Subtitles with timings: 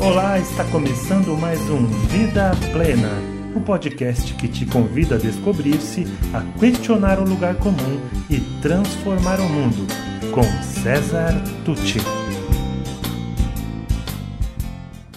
[0.00, 3.08] Olá, está começando mais um Vida Plena,
[3.52, 7.98] o um podcast que te convida a descobrir-se, a questionar o lugar comum
[8.30, 9.88] e transformar o mundo,
[10.32, 11.32] com César
[11.64, 11.98] Tucci.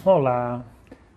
[0.03, 0.65] Olá,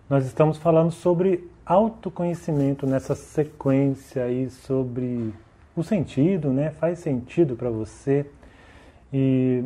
[0.07, 5.33] nós estamos falando sobre autoconhecimento nessa sequência aí sobre
[5.75, 6.69] o sentido, né?
[6.69, 8.27] Faz sentido para você.
[9.11, 9.63] E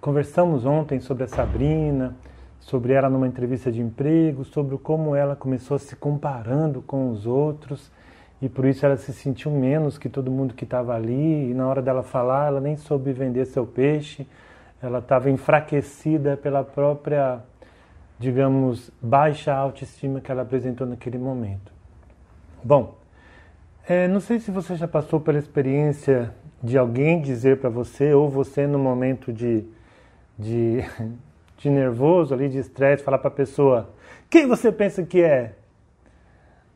[0.00, 2.16] conversamos ontem sobre a Sabrina,
[2.60, 7.90] sobre ela numa entrevista de emprego, sobre como ela começou se comparando com os outros
[8.42, 11.50] e por isso ela se sentiu menos que todo mundo que estava ali.
[11.50, 14.26] E na hora dela falar, ela nem soube vender seu peixe,
[14.82, 17.40] ela estava enfraquecida pela própria,
[18.18, 21.70] digamos, baixa autoestima que ela apresentou naquele momento.
[22.64, 22.94] Bom,
[23.86, 28.28] é, não sei se você já passou pela experiência de alguém dizer para você, ou
[28.28, 29.64] você no momento de,
[30.38, 30.82] de
[31.60, 33.90] de nervoso, ali de estresse, falar para a pessoa:
[34.28, 35.52] quem você pensa que é?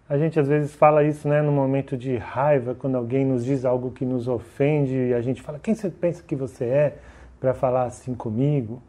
[0.06, 3.64] A gente às vezes fala isso, né, no momento de raiva, quando alguém nos diz
[3.64, 6.98] algo que nos ofende, e a gente fala: quem você pensa que você é
[7.40, 8.82] para falar assim comigo?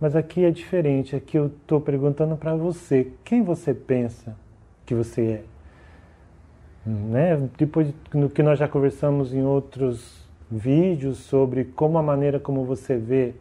[0.00, 4.36] Mas aqui é diferente, aqui eu estou perguntando para você: quem você pensa
[4.86, 5.42] que você é?
[6.84, 7.48] Né?
[7.56, 12.96] Depois do que nós já conversamos em outros vídeos sobre como a maneira como você
[12.96, 13.34] vê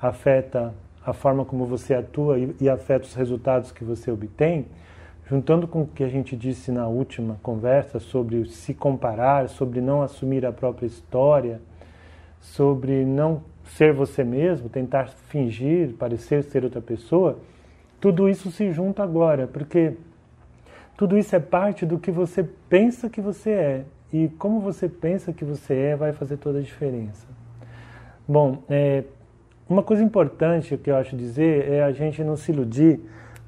[0.00, 4.66] afeta a forma como você atua e, e afeta os resultados que você obtém,
[5.26, 10.02] juntando com o que a gente disse na última conversa sobre se comparar, sobre não
[10.02, 11.60] assumir a própria história,
[12.40, 17.38] sobre não ser você mesmo, tentar fingir, parecer ser outra pessoa,
[18.00, 19.94] tudo isso se junta agora, porque
[20.96, 23.84] tudo isso é parte do que você pensa que você é.
[24.12, 27.26] E como você pensa que você é vai fazer toda a diferença.
[28.26, 29.04] Bom, é,
[29.68, 33.00] uma coisa importante que eu acho dizer é a gente não se iludir,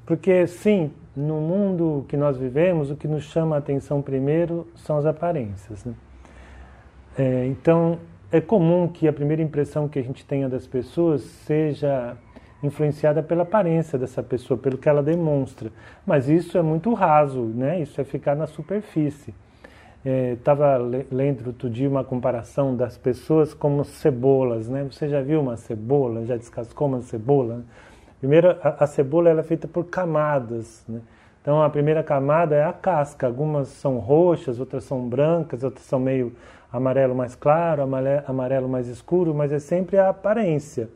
[0.05, 4.97] porque sim, no mundo que nós vivemos, o que nos chama a atenção primeiro são
[4.97, 5.83] as aparências.
[5.83, 5.93] Né?
[7.17, 7.99] É, então,
[8.31, 12.15] é comum que a primeira impressão que a gente tenha das pessoas seja
[12.63, 15.71] influenciada pela aparência dessa pessoa, pelo que ela demonstra.
[16.05, 17.81] Mas isso é muito raso, né?
[17.81, 19.33] Isso é ficar na superfície.
[20.03, 24.83] Estava é, lendo outro dia uma comparação das pessoas como cebolas, né?
[24.89, 26.25] Você já viu uma cebola?
[26.25, 27.61] Já descascou uma cebola?
[28.19, 31.01] Primeiro, a, a cebola é feita por camadas, né?
[31.41, 33.27] Então, a primeira camada é a casca.
[33.27, 36.35] Algumas são roxas, outras são brancas, outras são meio
[36.71, 37.83] amarelo mais claro,
[38.25, 40.89] amarelo mais escuro, mas é sempre a aparência,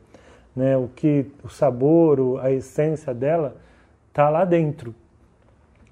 [0.54, 0.76] né?
[0.76, 3.56] O que o sabor, a essência dela
[4.08, 4.94] está lá dentro.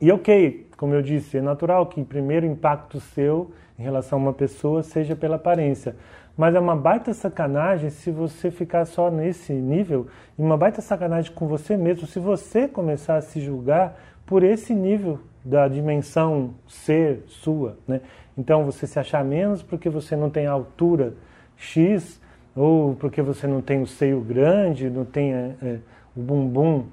[0.00, 4.22] E ok, como eu disse, é natural que o primeiro impacto seu em relação a
[4.22, 5.96] uma pessoa seja pela aparência.
[6.36, 11.32] Mas é uma baita sacanagem se você ficar só nesse nível, e uma baita sacanagem
[11.32, 13.96] com você mesmo se você começar a se julgar
[14.26, 17.78] por esse nível da dimensão ser sua.
[17.86, 18.00] Né?
[18.36, 21.14] Então você se achar menos porque você não tem a altura
[21.56, 22.20] X,
[22.56, 25.78] ou porque você não tem o seio grande, não tem é, é
[26.16, 26.84] o bumbum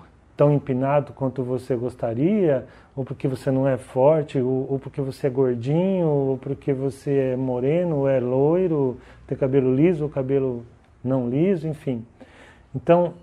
[0.42, 2.66] tão empinado quanto você gostaria,
[2.96, 7.34] ou porque você não é forte, ou, ou, porque você é gordinho, ou porque você
[7.34, 8.98] é moreno, ou é loiro,
[9.28, 10.66] tem cabelo liso ou cabelo
[11.04, 12.04] não liso, enfim.
[12.74, 13.14] Então,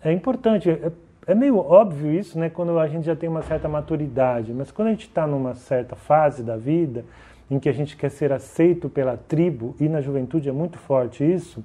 [0.00, 0.92] é importante, é,
[1.26, 4.88] é meio óbvio isso, né, quando a gente já tem uma certa maturidade, mas quando
[4.88, 7.04] a gente está numa certa fase da vida,
[7.50, 11.24] em que a gente quer ser aceito pela tribo, e na juventude é muito forte
[11.24, 11.64] isso,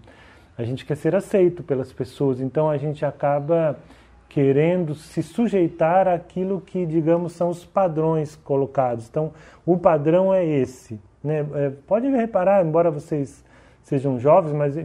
[0.58, 3.78] a gente quer ser aceito pelas pessoas, então a gente acaba
[4.36, 9.08] querendo se sujeitar àquilo que, digamos, são os padrões colocados.
[9.08, 9.32] Então,
[9.66, 11.00] o padrão é esse.
[11.24, 11.46] Né?
[11.54, 13.46] É, pode reparar, embora vocês
[13.82, 14.76] sejam jovens, mas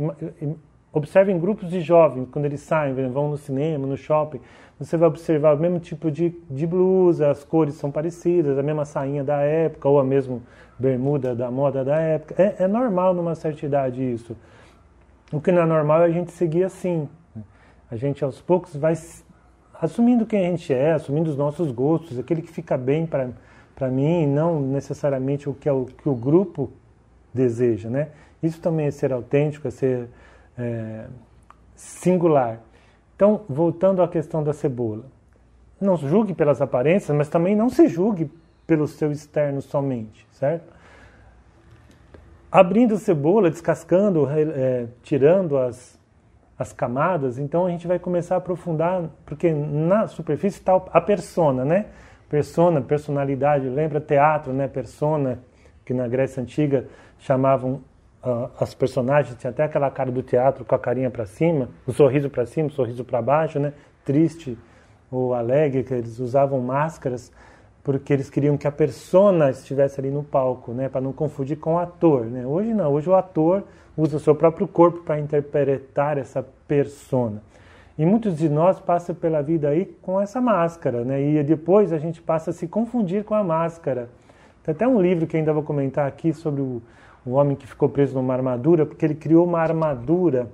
[0.92, 4.40] observem grupos de jovens, quando eles saem, vão no cinema, no shopping,
[4.78, 8.84] você vai observar o mesmo tipo de, de blusa, as cores são parecidas, a mesma
[8.84, 10.38] sainha da época, ou a mesma
[10.78, 12.40] bermuda da moda da época.
[12.40, 14.36] É, é normal numa certa idade isso.
[15.32, 17.08] O que não é normal é a gente seguir assim.
[17.90, 18.94] A gente aos poucos vai
[19.80, 24.26] assumindo quem a gente é, assumindo os nossos gostos, aquele que fica bem para mim,
[24.26, 26.70] não necessariamente o que, é o que o grupo
[27.32, 28.08] deseja, né?
[28.42, 30.08] Isso também é ser autêntico, é ser
[30.58, 31.06] é,
[31.74, 32.60] singular.
[33.16, 35.04] Então, voltando à questão da cebola,
[35.80, 38.30] não julgue pelas aparências, mas também não se julgue
[38.66, 40.72] pelo seu externo somente, certo?
[42.52, 45.99] Abrindo a cebola, descascando, é, tirando as,
[46.60, 51.64] as camadas, então a gente vai começar a aprofundar, porque na superfície está a persona,
[51.64, 51.86] né?
[52.28, 54.68] Persona, personalidade, lembra teatro, né?
[54.68, 55.38] Persona,
[55.86, 56.84] que na Grécia Antiga
[57.18, 57.80] chamavam
[58.22, 61.92] uh, as personagens, tinha até aquela cara do teatro com a carinha para cima, o
[61.94, 63.72] sorriso para cima, o sorriso para baixo, né?
[64.04, 64.58] Triste,
[65.10, 67.32] ou alegre, que eles usavam máscaras
[67.82, 71.74] porque eles queriam que a persona estivesse ali no palco, né, para não confundir com
[71.74, 72.46] o ator, né?
[72.46, 73.64] Hoje não, hoje o ator
[73.96, 77.42] usa o seu próprio corpo para interpretar essa persona.
[77.98, 81.20] E muitos de nós passam pela vida aí com essa máscara, né?
[81.22, 84.08] E depois a gente passa a se confundir com a máscara.
[84.62, 86.82] Tem até um livro que ainda vou comentar aqui sobre o,
[87.24, 90.48] o homem que ficou preso numa armadura, porque ele criou uma armadura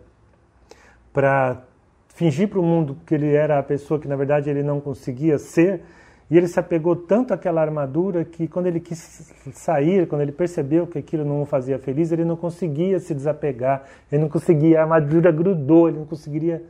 [1.12, 1.62] para
[2.08, 5.38] fingir para o mundo que ele era a pessoa que na verdade ele não conseguia
[5.38, 5.82] ser
[6.28, 10.87] e ele se apegou tanto àquela armadura que quando ele quis sair, quando ele percebeu
[10.87, 14.82] que aquilo não o fazia feliz, ele não conseguia se desapegar, ele não conseguia, a
[14.82, 16.64] armadura grudou, ele não conseguiria,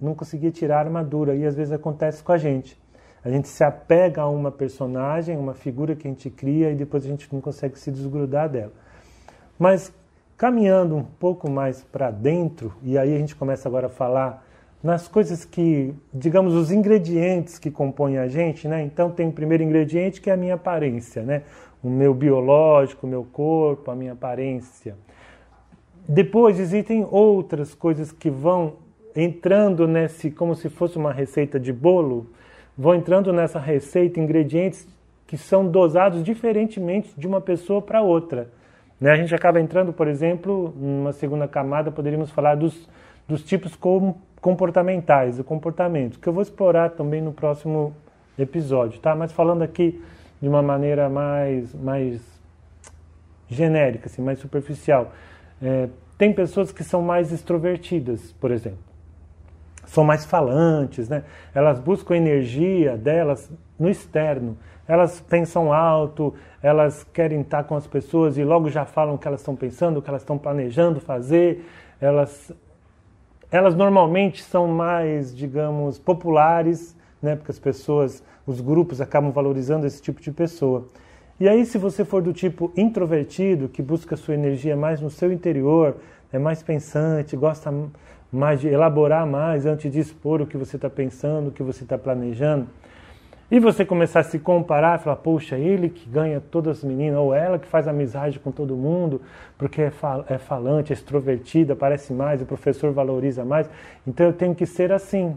[0.00, 1.36] não conseguia tirar a armadura.
[1.36, 2.76] E às vezes acontece com a gente.
[3.24, 7.04] A gente se apega a uma personagem, uma figura que a gente cria e depois
[7.04, 8.72] a gente não consegue se desgrudar dela.
[9.56, 9.92] Mas
[10.36, 14.44] caminhando um pouco mais para dentro, e aí a gente começa agora a falar
[14.82, 18.82] nas coisas que, digamos, os ingredientes que compõem a gente, né?
[18.82, 21.42] Então tem o primeiro ingrediente que é a minha aparência, né?
[21.82, 24.96] O meu biológico, o meu corpo, a minha aparência.
[26.08, 28.74] Depois existem outras coisas que vão
[29.14, 32.30] entrando nesse, como se fosse uma receita de bolo,
[32.76, 34.88] vão entrando nessa receita ingredientes
[35.26, 38.50] que são dosados diferentemente de uma pessoa para outra.
[39.00, 39.12] Né?
[39.12, 42.88] A gente acaba entrando, por exemplo, numa segunda camada, poderíamos falar dos,
[43.28, 47.94] dos tipos como comportamentais, o comportamento, que eu vou explorar também no próximo
[48.36, 49.14] episódio, tá?
[49.14, 50.02] Mas falando aqui
[50.40, 52.20] de uma maneira mais, mais
[53.48, 55.12] genérica, assim, mais superficial.
[55.62, 58.80] É, tem pessoas que são mais extrovertidas, por exemplo.
[59.86, 61.22] São mais falantes, né?
[61.54, 63.48] Elas buscam energia delas
[63.78, 64.58] no externo.
[64.88, 69.28] Elas pensam alto, elas querem estar com as pessoas e logo já falam o que
[69.28, 71.64] elas estão pensando, o que elas estão planejando fazer.
[72.00, 72.52] Elas
[73.52, 80.00] elas normalmente são mais, digamos, populares, né, porque as pessoas, os grupos acabam valorizando esse
[80.00, 80.88] tipo de pessoa.
[81.38, 85.30] E aí, se você for do tipo introvertido, que busca sua energia mais no seu
[85.30, 85.96] interior,
[86.32, 87.72] é mais pensante, gosta
[88.32, 91.82] mais de elaborar mais antes de expor o que você está pensando, o que você
[91.82, 92.66] está planejando,
[93.52, 97.34] e você começar a se comparar, falar, poxa, ele que ganha todas as meninas, ou
[97.34, 99.20] ela que faz amizade com todo mundo,
[99.58, 103.68] porque é, fal é falante, é extrovertida, parece mais, o professor valoriza mais,
[104.06, 105.36] então eu tenho que ser assim.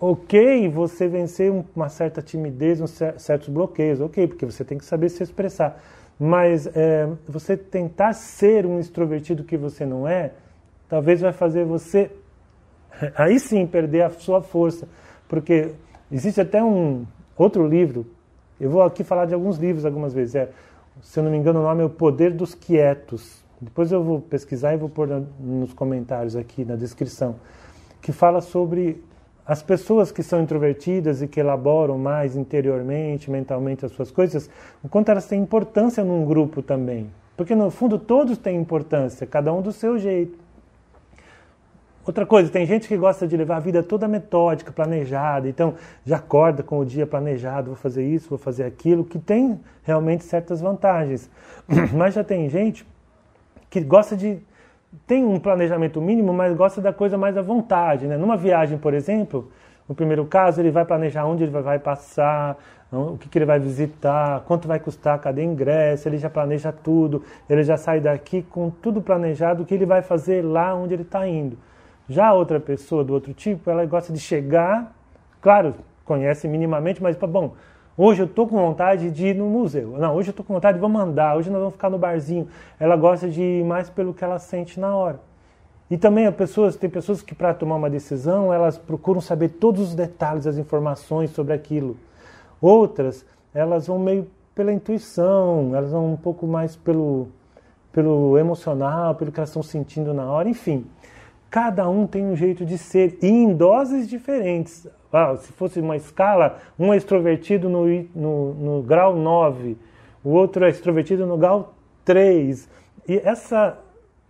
[0.00, 5.10] Ok, você vencer uma certa timidez, uns certos bloqueios, ok, porque você tem que saber
[5.10, 5.78] se expressar.
[6.18, 10.32] Mas é, você tentar ser um extrovertido que você não é,
[10.88, 12.10] talvez vai fazer você,
[13.14, 14.88] aí sim, perder a sua força.
[15.28, 15.74] Porque
[16.10, 18.06] Existe até um outro livro,
[18.60, 20.50] eu vou aqui falar de alguns livros algumas vezes, é,
[21.00, 23.42] se eu não me engano o nome é O Poder dos Quietos.
[23.60, 25.08] Depois eu vou pesquisar e vou pôr
[25.38, 27.36] nos comentários aqui na descrição,
[28.00, 29.04] que fala sobre
[29.46, 34.48] as pessoas que são introvertidas e que elaboram mais interiormente, mentalmente as suas coisas,
[34.82, 37.10] o quanto elas têm importância num grupo também.
[37.36, 40.38] Porque no fundo todos têm importância, cada um do seu jeito.
[42.10, 45.74] Outra coisa, tem gente que gosta de levar a vida toda metódica, planejada, então
[46.04, 50.24] já acorda com o dia planejado, vou fazer isso, vou fazer aquilo, que tem realmente
[50.24, 51.30] certas vantagens.
[51.94, 52.84] Mas já tem gente
[53.70, 54.40] que gosta de.
[55.06, 58.08] tem um planejamento mínimo, mas gosta da coisa mais à vontade.
[58.08, 58.16] Né?
[58.16, 59.48] Numa viagem, por exemplo,
[59.88, 62.58] no primeiro caso, ele vai planejar onde ele vai passar,
[62.90, 67.22] o que, que ele vai visitar, quanto vai custar cada ingresso, ele já planeja tudo,
[67.48, 71.02] ele já sai daqui com tudo planejado, o que ele vai fazer lá onde ele
[71.02, 71.56] está indo.
[72.10, 74.92] Já a outra pessoa do outro tipo, ela gosta de chegar,
[75.40, 77.52] claro, conhece minimamente, mas bom,
[77.96, 79.96] hoje eu estou com vontade de ir no museu.
[79.96, 82.48] Não, hoje eu estou com vontade de vamos andar, hoje nós vamos ficar no barzinho.
[82.80, 85.20] Ela gosta de ir mais pelo que ela sente na hora.
[85.88, 89.80] E também as pessoas, tem pessoas que para tomar uma decisão, elas procuram saber todos
[89.80, 91.96] os detalhes, as informações sobre aquilo.
[92.60, 93.24] Outras,
[93.54, 97.28] elas vão meio pela intuição, elas vão um pouco mais pelo,
[97.92, 100.84] pelo emocional, pelo que elas estão sentindo na hora, enfim.
[101.50, 104.86] Cada um tem um jeito de ser e em doses diferentes.
[105.12, 109.76] Ah, se fosse uma escala, um é extrovertido no, no, no grau 9,
[110.22, 112.68] o outro é extrovertido no grau 3.
[113.08, 113.76] E essa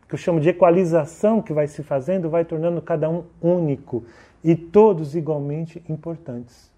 [0.09, 4.03] que eu chamo de equalização que vai se fazendo vai tornando cada um único
[4.43, 6.71] e todos igualmente importantes.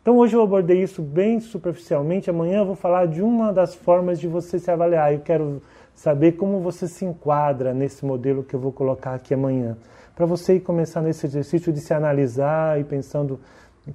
[0.00, 4.18] Então hoje eu abordei isso bem superficialmente, amanhã eu vou falar de uma das formas
[4.18, 5.12] de você se avaliar.
[5.12, 5.62] Eu quero
[5.96, 9.76] saber como você se enquadra nesse modelo que eu vou colocar aqui amanhã.
[10.14, 13.40] Para você ir começar nesse exercício de se analisar e pensando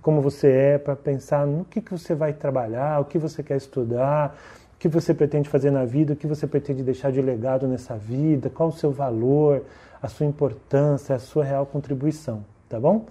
[0.02, 3.58] como você é, para pensar no que, que você vai trabalhar, o que você quer
[3.58, 4.36] estudar,
[4.76, 7.96] o que você pretende fazer na vida, o que você pretende deixar de legado nessa
[7.96, 9.64] vida, qual o seu valor,
[10.02, 13.06] a sua importância, a sua real contribuição, tá bom?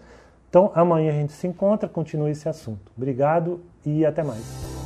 [0.48, 2.90] Então amanhã a gente se encontra, continua esse assunto.
[2.96, 4.69] Obrigado e até mais.